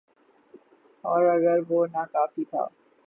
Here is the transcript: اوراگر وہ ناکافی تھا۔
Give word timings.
اوراگر 1.03 1.59
وہ 1.69 1.79
ناکافی 1.93 2.43
تھا۔ 2.51 2.63